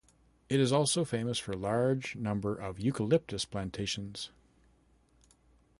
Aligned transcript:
It 0.49 0.59
is 0.59 0.71
also 0.71 1.05
famous 1.05 1.37
for 1.37 1.53
large 1.53 2.15
number 2.15 2.55
of 2.55 2.79
"Eucalyptus" 2.79 3.45
plantations. 3.45 4.31